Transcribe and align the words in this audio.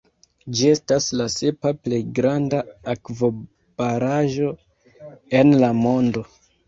Ĝi 0.59 0.69
estas 0.75 1.09
la 1.19 1.25
sepa 1.33 1.73
plej 1.83 1.99
granda 2.19 2.63
akvobaraĵo 2.95 4.51
en 5.43 5.55
la 5.63 5.71
mondo. 5.85 6.25